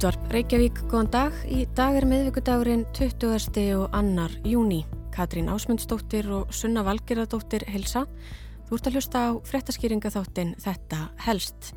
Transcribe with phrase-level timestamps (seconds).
[0.00, 1.34] Útvarp Reykjavík, góðan dag.
[1.44, 3.66] Í dag er miðvíkudagurinn 20.
[3.76, 4.78] og annar júni.
[5.12, 8.06] Katrín Ásmundsdóttir og Sunna Valgerðardóttir helsa.
[8.64, 11.74] Þú ert að hlusta á frettaskýringaþáttin Þetta helst.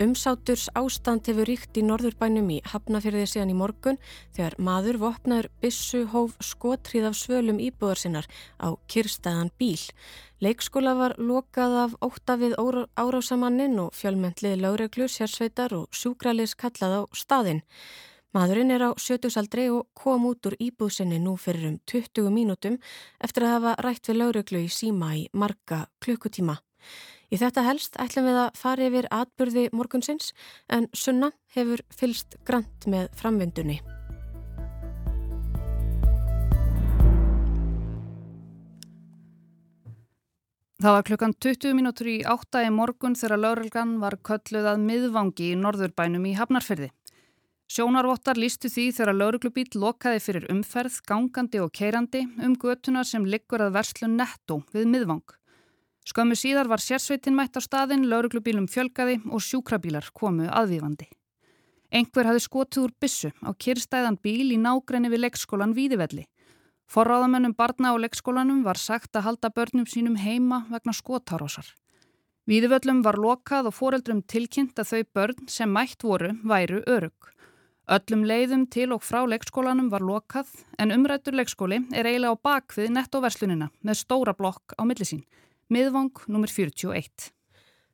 [0.00, 3.98] Umsáturs ástand hefur ríkt í norðurbænum í Hafnafjörði síðan í morgun
[4.32, 9.82] þegar maður vopnaður bissu hóf skotrið af svölum íbúðar sinnar á kyrstaðan bíl.
[10.40, 12.56] Leikskóla var lokað af óta við
[12.96, 17.60] árásamannin og fjölmendlið láreglu, sérsveitar og sjúkralis kallað á staðinn.
[18.32, 22.80] Maðurinn er á sjötusaldri og kom út úr íbúðsinni nú fyrir um 20 mínútum
[23.20, 26.56] eftir að hafa rætt við láreglu í síma í marga klukkutíma.
[27.30, 30.32] Í þetta helst ætlum við að fara yfir atbyrði morgunsins
[30.66, 33.78] en Sunna hefur fylst grant með framvindunni.
[40.80, 45.50] Það var klukkan 20 mínútur í átta í morgun þegar laurelgan var kölluð að miðvangi
[45.52, 46.88] í norðurbænum í Hafnarfyrði.
[47.70, 53.62] Sjónarvottar lístu því þegar lauruglubíl lokaði fyrir umferð, gangandi og keirandi um götuna sem liggur
[53.62, 55.39] að verslu netto við miðvang.
[56.10, 61.06] Skömmu síðar var sérsveitin mætt á staðin, lauruglubílum fjölgaði og sjúkrabílar komu aðvífandi.
[61.94, 66.24] Engver hafi skotið úr bissu á kyrstæðan bíl í nágrenni við leikskólan Víðivelli.
[66.90, 71.68] Forráðamennum barna á leikskólanum var sagt að halda börnum sínum heima vegna skotárásar.
[72.50, 77.30] Víðivöllum var lokað og foreldrum tilkynnt að þau börn sem mætt voru væru örug.
[77.86, 82.90] Öllum leiðum til og frá leikskólanum var lokað en umrættur leikskóli er eiginlega á bakvið
[82.96, 85.22] nettoverslunina með stóra blokk á millisín
[85.70, 86.50] miðvang nr.
[86.50, 87.30] 41.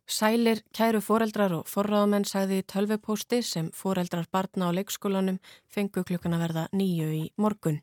[0.06, 6.69] Sælir, kæru foreldrar og forráðamenn sagði tölvupósti sem foreldrar barna á leikskólanum fengu klukkuna verða
[6.72, 7.82] nýju í morgun.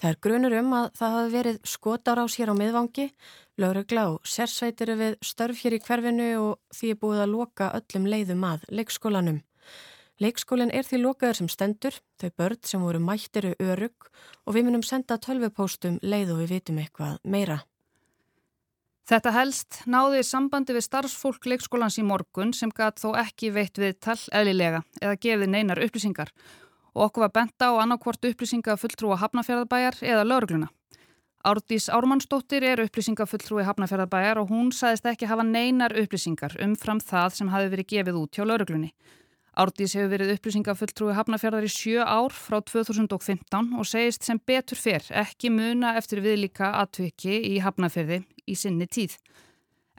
[0.00, 3.08] Það er grunur um að það hafi verið skotarás hér á miðvangi,
[3.60, 8.08] laurugla og sérsveitir við störf hér í hverfinu og því er búið að loka öllum
[8.08, 9.42] leiðum að leikskólanum.
[10.22, 14.08] Leikskólinn er því lokaður sem stendur, þau börn sem voru mættiru örug
[14.46, 17.62] og við munum senda tölvupóstum leið og við vitum eitthvað meira.
[19.02, 23.96] Þetta helst náði sambandi við starfsfólk leikskólans í morgun sem gæt þó ekki veitt við
[23.98, 26.30] tall eðlilega eða gefið neinar upplýsingar
[26.94, 30.68] og okkur var benta á annarkvort upplýsinga fulltrúa Hafnafjörðabæjar eða laurugluna.
[31.42, 37.40] Árdís Ármannsdóttir er upplýsinga fulltrúi Hafnafjörðabæjar og hún sagðist ekki hafa neinar upplýsingar umfram það
[37.40, 38.92] sem hafi verið gefið út hjá lauruglunni.
[39.58, 45.10] Árdís hefur verið upplýsingafulltrúi Hafnafjörðar í sjö ár frá 2015 og segist sem betur fyrr
[45.24, 49.18] ekki muna eftir viðlíka atviki í Hafnafjörði í sinni tíð.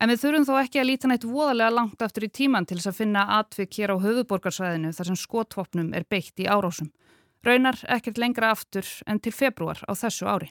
[0.01, 2.89] En við þurfum þó ekki að líta nætt voðalega langt aftur í tíman til þess
[2.91, 6.89] að finna atvik hér á höfuborgarsvæðinu þar sem skotvopnum er beitt í árásum.
[7.43, 10.49] Raunar ekkert lengra aftur en til februar á þessu ári.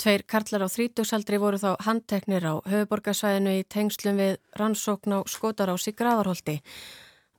[0.00, 5.84] Tveir karlar á þrítugsaldri voru þá handteknir á höfuborgarsvæðinu í tengslum við rannsókn á skotarás
[5.90, 6.56] í Gravarholti.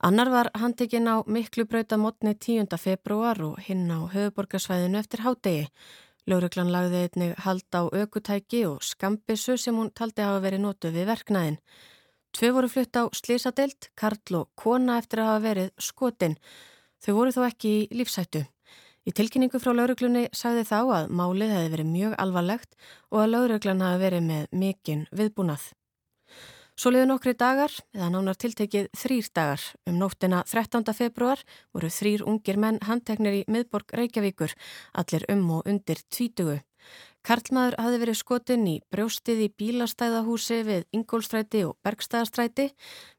[0.02, 2.70] Annar var handtekinn á miklu brauta mótni 10.
[2.78, 5.66] februar og hinn á höfuborgarsvæðinu eftir hádegi.
[6.30, 11.08] Lóreglan lagði einnig hald á aukutæki og skambissu sem hún taldi hafa verið nótu við
[11.10, 11.58] verknæðin.
[12.32, 16.38] Tvei voru flutt á slísadelt, Karl og Kona eftir að hafa verið skotin.
[17.02, 18.46] Þau voru þó ekki í lífsættu.
[19.02, 22.76] Í tilkynningu frá lauruglunni sagði þá að málið hefði verið mjög alvarlegt
[23.10, 25.64] og að lauruglan hafi verið með mikinn viðbúnað.
[26.72, 29.64] Svo liðu nokkri dagar, eða nánar tiltekið þrýr dagar.
[29.84, 30.94] Um nóttina 13.
[30.96, 31.42] februar
[31.76, 34.54] voru þrýr ungir menn handteknir í miðborg Reykjavíkur,
[34.96, 36.62] allir um og undir tvítugu.
[37.22, 42.72] Karlmaður hafi verið skotin í brjóstið í bílastæðahúsi við Ingólstræti og Bergstæðastræti.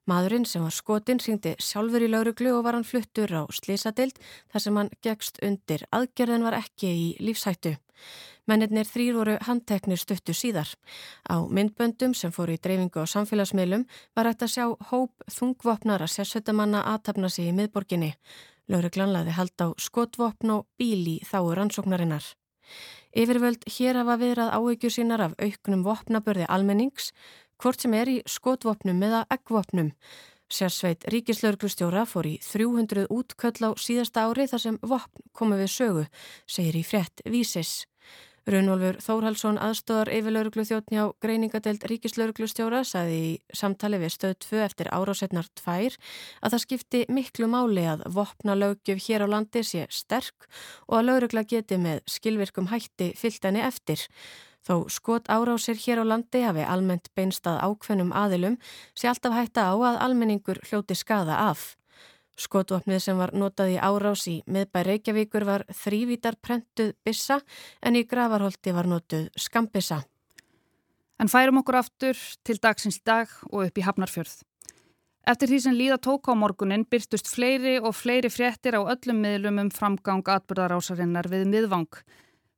[0.10, 4.18] Maðurinn sem var skotin syngdi sjálfur í lauruglu og var hann fluttur á slísadild
[4.52, 5.86] þar sem hann gegst undir.
[5.96, 7.78] Aðgerðin var ekki í lífshættu.
[8.50, 10.68] Mennirnir þrýr voru handteknir stuttu síðar.
[11.32, 13.86] Á myndböndum sem fóru í dreifingu á samfélagsmiðlum
[14.18, 18.12] var hægt að sjá hóp þungvopnara sérsveitamanna aðtapna sig í miðborginni.
[18.68, 22.28] Lauri glanlaði hald á skotvopn og bíl í þáur ansóknarinnar.
[23.16, 27.12] Yfirvöld hér hafa verið áhyggjur sínar af auknum vopnabörði almennings,
[27.62, 29.94] hvort sem er í skotvopnum eða eggvopnum.
[30.52, 36.06] Sérsveit Ríkislauglustjóra fór í 300 útköll á síðasta ári þar sem vopn komu við sögu,
[36.46, 37.86] segir í frett vísis.
[38.44, 44.90] Runolfur Þórhalsson aðstóðar yfirlauruglu þjóttni á greiningadelt ríkislauruglustjóra saði í samtali við stöð 2 eftir
[44.92, 45.94] árásetnar 2
[46.44, 50.50] að það skipti miklu máli að vopna lögjöf hér á landi sé sterk
[50.90, 54.04] og að laurugla geti með skilvirkum hætti fyllt henni eftir.
[54.68, 58.60] Þó skot árásir hér á landi hafi almennt beinstað ákveðnum aðilum
[58.92, 61.78] sé alltaf hætta á að almenningur hljóti skada af.
[62.40, 67.38] Skotvopnið sem var notað í árás í miðbæ Reykjavíkur var þrývítar prentuð bissa
[67.82, 70.02] en í gravarholti var notuð skambissa.
[71.22, 74.42] En færum okkur aftur til dagsins dag og upp í Hafnarfjörð.
[75.30, 79.62] Eftir því sem líða tók á morgunin byrtust fleiri og fleiri fréttir á öllum miðlum
[79.62, 82.02] um framgang atbyrðarásarinnar við miðvang.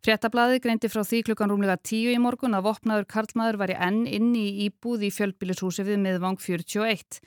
[0.06, 4.04] Fréttablaði greindi frá því klukkan rúmlega tíu í morgun að vopnaður Karlmaður var í enn
[4.08, 7.22] inni í íbúð í fjölbílishúsi við miðvang 41.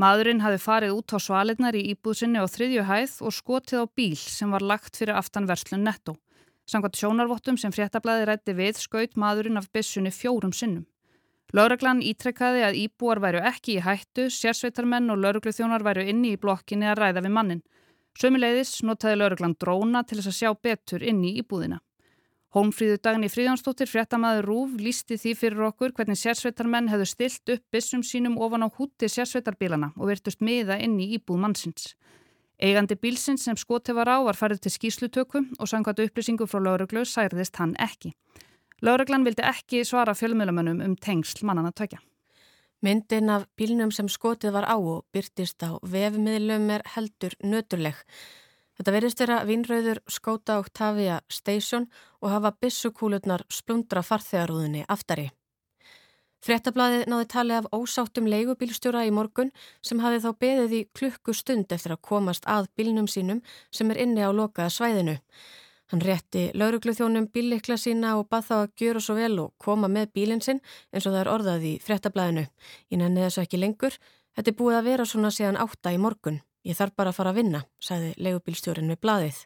[0.00, 4.16] Maðurinn hafi farið út á svalinnar í íbúðsynni á þriðju hæð og skotið á bíl
[4.16, 6.16] sem var lagt fyrir aftan verslun netto.
[6.64, 10.86] Samkvæmt sjónarvottum sem fréttablaði rætti við skaut maðurinn af bissunni fjórum sinnum.
[11.52, 16.88] Lauraglann ítrekkaði að íbúar væru ekki í hættu, sérsveitarmenn og laurugluþjónar væru inni í blokkinni
[16.88, 17.64] að ræða við mannin.
[18.16, 21.82] Sömuleiðis notaði lauraglann dróna til þess að sjá betur inni í íbúðina.
[22.52, 28.02] Hónfríðu dagni Fríðansdóttir fréttamaður Rúf lísti því fyrir okkur hvernig sérsveitarmenn hefðu stilt upp bissum
[28.04, 31.94] sínum ofan á húti sérsveitarbílana og virtust miða inn í íbúð mannsins.
[32.60, 37.06] Eigandi bílsins sem skoti var á var farið til skýslutöku og sangkvæmt upplýsingu frá lauruglu
[37.08, 38.12] særðist hann ekki.
[38.84, 42.04] Lauruglan vildi ekki svara fjölmjölamönnum um tengsl mannana tökja.
[42.84, 47.96] Myndin af bílnum sem skotið var á og byrtist á vefmiðlum er heldur nöturleg.
[48.78, 51.88] Þetta verðist vera vinnröður skóta Octavia Station
[52.20, 55.30] og hafa bissukúlutnar splundra farþegarúðinni aftari.
[56.42, 59.52] Frettablaðið náði tali af ósáttum leigubílstjóra í morgun
[59.86, 64.00] sem hafi þá beðið í klukku stund eftir að komast að bílnum sínum sem er
[64.02, 65.20] inni á lokaða svæðinu.
[65.92, 70.14] Hann rétti laurugluþjónum bíllikla sína og bað þá að gjöra svo vel og koma með
[70.16, 72.46] bílinn sinn eins og það er orðað í frettablaðinu.
[72.90, 73.98] Nenni þessu ekki lengur.
[74.32, 76.40] Þetta er búið að vera svona síðan átta í morgun.
[76.62, 79.40] Ég þarf bara að fara að vinna, sagði legubílstjórin við blaðið.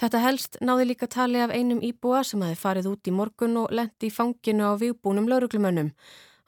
[0.00, 3.72] Þetta helst náði líka tali af einum íbúa sem hafi farið út í morgun og
[3.74, 5.92] lendi í fanginu á výbúnum lauruglumönnum.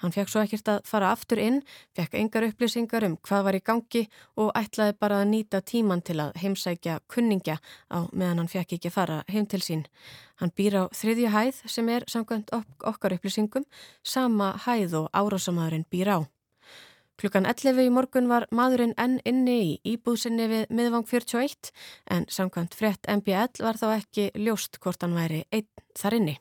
[0.03, 1.61] Hann fekk svo ekkert að fara aftur inn,
[1.97, 4.03] fekk engar upplýsingar um hvað var í gangi
[4.43, 7.57] og ætlaði bara að nýta tíman til að heimsækja kunningja
[7.95, 9.87] á meðan hann fekk ekki fara heim til sín.
[10.43, 12.51] Hann býr á þriðju hæð sem er samkvæmt
[12.83, 13.65] okkar upplýsingum,
[14.03, 16.19] sama hæð og árásamæðurinn býr á.
[17.21, 21.71] Klukkan 11 í morgun var maðurinn enn inni í íbúðsynni við miðvang 41
[22.11, 26.35] en samkvæmt frett MBL var þá ekki ljóst hvort hann væri einn þar inni.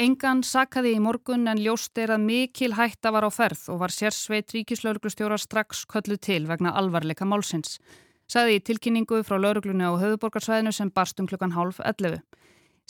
[0.00, 3.92] Engan sakkaði í morgun en ljóst er að mikil hætta var á ferð og var
[3.92, 7.76] sérsveit ríkislauruglustjóra strax köllu til vegna alvarleika málsins.
[8.24, 12.22] Saði í tilkynningu frá lauruglunni á höfuborgarsvæðinu sem barstum klukkan hálf 11.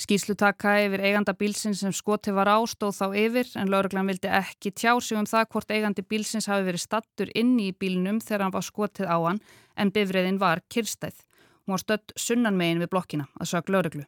[0.03, 4.97] Skýslutaka yfir eiganda bílsins sem skoti var ástóð þá yfir en lauruglan vildi ekki tjá
[4.99, 8.67] sig um það hvort eigandi bílsins hafi verið stattur inni í bílnum þegar hann var
[8.67, 9.39] skotið á hann
[9.79, 11.21] en bifriðin var kirstæð.
[11.63, 14.03] Hún var stött sunnanmegin við blokkina að sög lauruglu.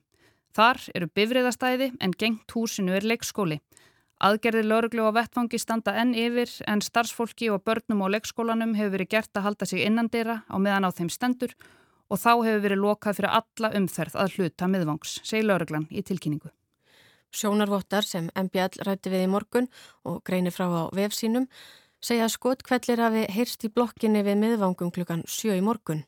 [0.56, 3.61] Þar eru bifriðastæði en gengt húsinu er leikskóli.
[4.19, 9.14] Aðgerðir lauruglu á vettfangi standa enn yfir en starfsfólki og börnum á leikskólanum hefur verið
[9.14, 13.17] gert að halda sig innandira á meðan á þeim stendur og þá hefur verið lokað
[13.19, 16.53] fyrir alla umferð að hluta miðvangs, segi lauruglan í tilkynningu.
[17.35, 19.67] Sjónarvottar sem MBL rætti við í morgun
[20.07, 21.49] og greinir frá á vefsínum
[22.05, 26.05] segja að skotkvellir hafi heyrst í blokkinni við miðvangum klukkan sjö í morgun.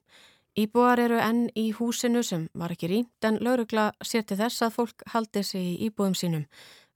[0.57, 4.77] Íbúar eru enn í húsinu sem var ekki rýmt en laurugla sér til þess að
[4.79, 6.47] fólk haldi sig í íbúðum sínum.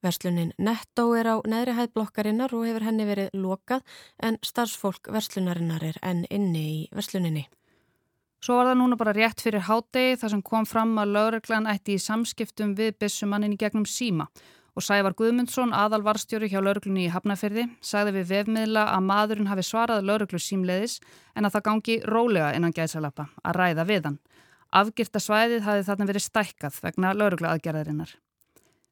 [0.01, 3.85] Verslunin Netto er á neðri hæð blokkarinnar og hefur henni verið lokað
[4.25, 7.49] en starfsfólk verslunarinnar er enn inni í versluninni.
[8.41, 11.99] Svo var það núna bara rétt fyrir hádegi þar sem kom fram að lauruglan ætti
[11.99, 14.31] í samskiptum við bissumannin í gegnum síma
[14.79, 20.07] og Sævar Guðmundsson, aðalvarstjóri hjá lauruglunni í Hafnafyrði, sagði við vefmiðla að maðurinn hafi svarað
[20.07, 21.01] lauruglu símleiðis
[21.35, 24.19] en að það gangi rólega innan gæðsalappa að ræða við hann.
[24.71, 28.15] Afgirta svæðið hafi þarna verið stækkað vegna lauruglu aðgerðarinnar.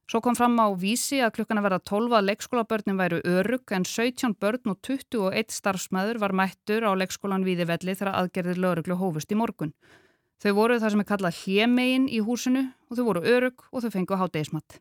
[0.08, 3.84] Svo kom fram á vísi að klukkan að verða 12 að leikskólabörnum væru örug en
[3.84, 9.36] 17 börn og 21 starfsmæður var mættur á leikskólan Víðivelli þegar aðgerðir lauruglu hófust í
[9.36, 9.74] morgun.
[10.40, 13.90] Þau voru það sem er kallað hljemegin í húsinu og þau voru örug og þau
[13.98, 14.78] fengu hátegismatt.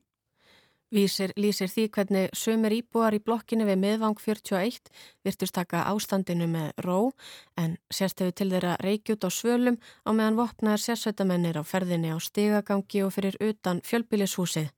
[0.96, 4.88] Vísir lýsir því hvernig sömur íbúar í blokkinu við miðvang 41
[5.28, 7.12] virtust taka ástandinu með ró
[7.60, 9.76] en sérstöfu til þeirra reykjút á svölum
[10.08, 14.72] á meðan vopnaðar sérsveitamennir á ferðinni á stigagangi og fyrir utan fjölbílishúsið.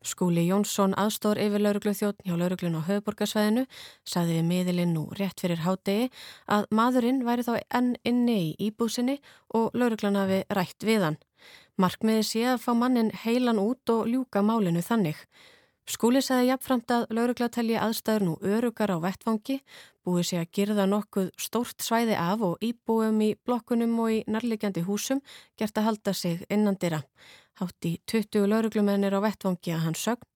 [0.00, 3.66] Skúli Jónsson, aðstór yfir lauruglu þjóttn hjá lauruglun á höfuborgarsvæðinu,
[4.08, 6.06] saði við miðilinn nú rétt fyrir hádegi
[6.48, 9.18] að maðurinn væri þá enn inni í íbúsinni
[9.52, 11.18] og lauruglan hafi rætt við hann.
[11.76, 15.20] Markmiði sé að fá mannin heilan út og ljúka málinu þannig.
[15.84, 19.58] Skúli sagði jafnframt að laurugla telji aðstæður nú örugar á vettfangi,
[20.00, 24.86] búið sé að girða nokkuð stórt svæði af og íbúum í blokkunum og í nærlegjandi
[24.88, 25.20] húsum
[25.60, 27.02] gert að halda sig innandira.
[27.58, 30.28] Hátt í 20 lauruglumennir á vettvangi að hans sögn.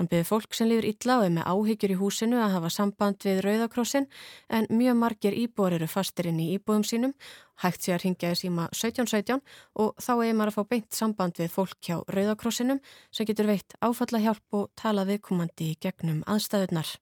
[0.00, 3.20] Hann byrði fólk sem lifur illa og er með áhyggjur í húsinu að hafa samband
[3.26, 4.06] við Rauðakrossin
[4.48, 7.12] en mjög margir íbúar eru fastir inn í íbúðum sínum.
[7.60, 9.42] Hægt sé að ringja í síma 1717
[9.84, 12.80] og þá er maður að fá beint samband við fólk hjá Rauðakrossinum
[13.12, 16.96] sem getur veitt áfalla hjálp og tala viðkomandi í gegnum aðstæðunar.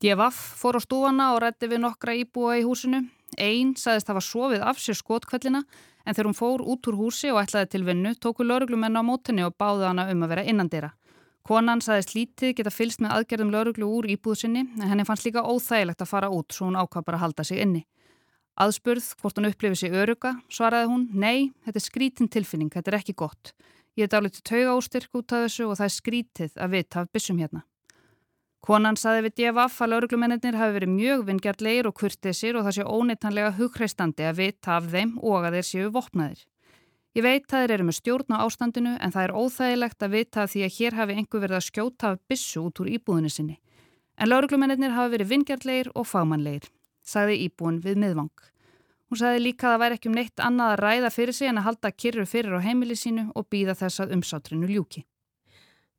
[0.00, 0.40] D.V.A.F.
[0.62, 3.04] fór á stúana og rætti við nokkra íbúa í húsinu.
[3.36, 5.66] Einn saðist hafa sofið af sér skotkvellina
[6.04, 9.44] en þegar hún fór út úr húsi og ætlaði til vinnu tóku lauruglumenn á mótinni
[9.46, 10.92] og báði hana um að vera innandira.
[11.44, 16.00] Konan saðist lítið geta fylst með aðgerðum lauruglu úr íbúðsinni en henni fannst líka óþægilegt
[16.00, 17.82] að fara út svo hún ákvað bara að halda sig inni.
[18.56, 22.98] Aðspurð hvort hún upplifið sér öruga svaraði hún, nei, þetta er skrítin tilfinning, þetta er
[23.00, 23.52] ekki gott.
[23.98, 27.10] Ég er dálítið tauga ástyrk út af þessu og það er skrítið að vita af
[27.12, 27.64] byssum hérna.
[28.64, 32.86] Konan saði við DFF að lauruglumennir hafi verið mjög vingjartlegir og kurtisir og það sé
[32.88, 36.40] óneittanlega hugreistandi að vita af þeim og að þeir séu vopnaðir.
[37.14, 40.48] Ég veit að þeir eru með stjórn á ástandinu en það er óþægilegt að vita
[40.48, 43.60] því að hér hafi einhver verið að skjóta af bissu út úr íbúðinu sinni.
[44.16, 46.64] En lauruglumennir hafi verið vingjartlegir og fagmannlegir,
[47.04, 48.32] sagði íbúin við miðvang.
[49.12, 51.60] Hún sagði líka að það væri ekki um neitt annað að ræða fyrir sig en
[51.60, 55.04] að halda kyrru fyrir á heimili sínu og býða þess að umsátrinu ljúki.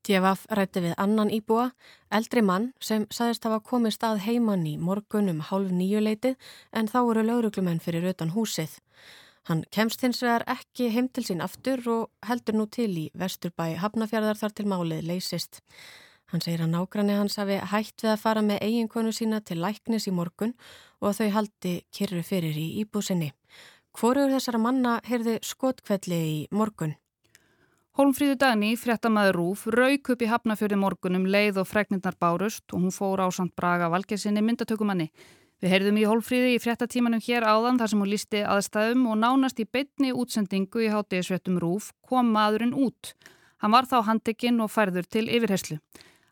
[0.05, 1.71] Djefaf rætti við annan íbúa,
[2.13, 6.35] eldri mann sem saðist hafa komið stað heimann í morgun um hálf nýju leitið
[6.77, 8.75] en þá eru lauruglumenn fyrir utan húsið.
[9.49, 13.79] Hann kemst hins vegar ekki heim til sín aftur og heldur nú til í Vesturbæ
[13.81, 15.61] Hafnafjörðar þar til málið leysist.
[16.29, 20.05] Hann segir að nágranni hans hafi hægt við að fara með eiginkonu sína til læknis
[20.09, 20.53] í morgun
[21.01, 23.31] og að þau haldi kyrru fyrir í íbúsinni.
[23.97, 26.93] Hvorur þessara manna heyrði skotkvelli í morgun?
[27.95, 32.91] Hólmfríðu Dagni, fréttamaður Rúf, rauk upp í hafnafjörði morgunum leið og fregnirnar bárust og hún
[32.91, 35.05] fór á samt Braga valgesinni myndatökumanni.
[35.63, 39.61] Við heyrðum í Hólmfríði í fréttatímanum hér áðan þar sem hún lísti aðstæðum og nánast
[39.63, 43.13] í beitni útsendingu í hátegisvettum Rúf kom maðurinn út.
[43.63, 45.79] Hann var þá handekinn og færður til yfirherslu.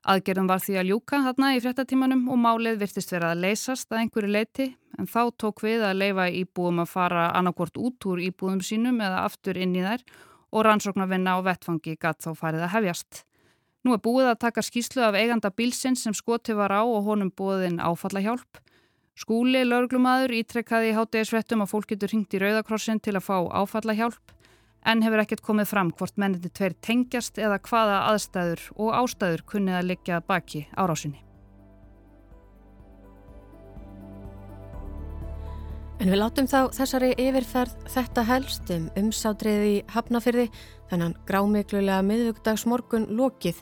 [0.04, 4.02] Aðgerðum var því að ljúka þarna í fréttatímanum og málið virtist vera að leysast að
[4.02, 4.68] einhverju leiti
[5.00, 9.24] en þá tók við að leifa íbúum að fara annarkort út úr íbúðum sínum eða
[9.24, 10.04] aftur inn í þær
[10.54, 13.24] og rannsóknarvinna á vettfangi gatt þá farið að hefjast.
[13.84, 17.34] Nú er búið að taka skýslu af eiganda bílsins sem skoti var á og honum
[17.34, 18.62] búiðinn áfallahjálp.
[19.20, 24.38] Skúli, laurglumadur, ítrekkaði í háttegisvettum að fólk getur hringt í Rauðakrossin til að fá áfallahjálp
[24.90, 29.80] en hefur ekkert komið fram hvort menniti tveir tengjast eða hvaða aðstæður og ástæður kunnið
[29.80, 31.22] að liggja baki árásinni.
[36.04, 40.50] En við látum þá þessari yfirferð þetta helst um umsátriði í hafnafyrði
[40.90, 43.62] þennan grámiklulega miðvögdagsmorgun lokið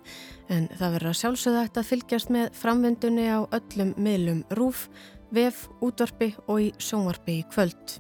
[0.50, 4.88] en það verður að sjálfsögða þetta fylgjast með framvendunni á öllum miðlum rúf,
[5.29, 8.00] vef, útvarpi og í sjónvarpi í kvöld.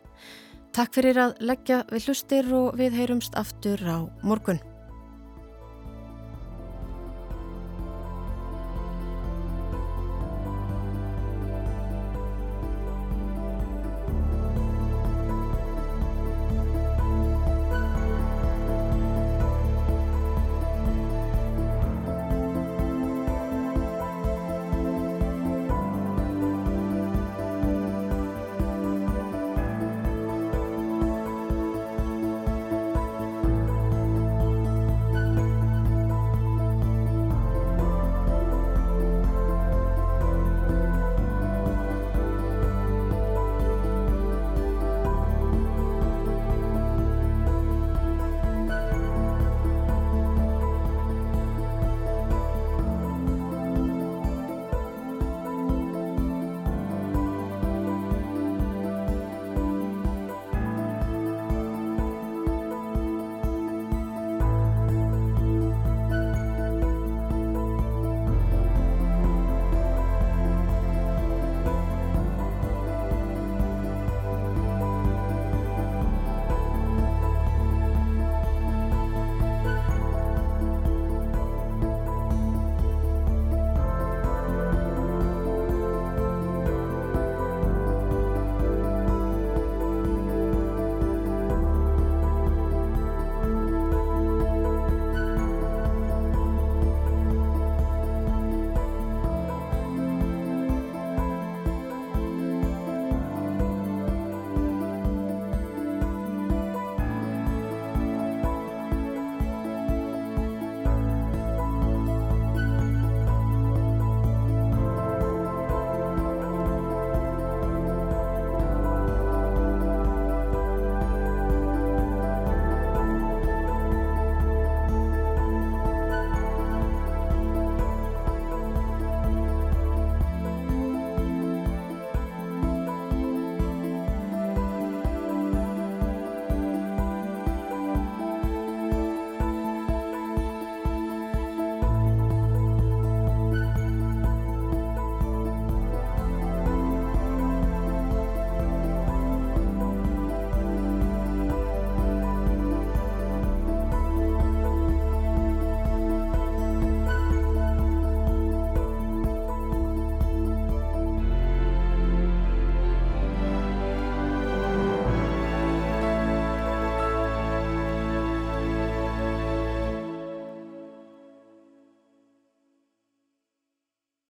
[0.73, 4.70] Takk fyrir að leggja við hlustir og við heyrumst aftur á morgun.